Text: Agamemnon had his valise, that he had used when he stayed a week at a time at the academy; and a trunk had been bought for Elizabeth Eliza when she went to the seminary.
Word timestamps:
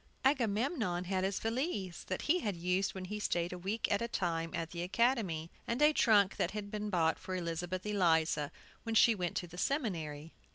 Agamemnon 0.25 1.03
had 1.03 1.23
his 1.23 1.39
valise, 1.39 2.03
that 2.05 2.23
he 2.23 2.39
had 2.39 2.55
used 2.55 2.95
when 2.95 3.05
he 3.05 3.19
stayed 3.19 3.53
a 3.53 3.57
week 3.59 3.87
at 3.91 4.01
a 4.01 4.07
time 4.07 4.49
at 4.55 4.71
the 4.71 4.81
academy; 4.81 5.51
and 5.67 5.79
a 5.79 5.93
trunk 5.93 6.35
had 6.37 6.71
been 6.71 6.89
bought 6.89 7.19
for 7.19 7.35
Elizabeth 7.35 7.85
Eliza 7.85 8.51
when 8.81 8.95
she 8.95 9.13
went 9.13 9.37
to 9.37 9.45
the 9.45 9.59
seminary. 9.59 10.33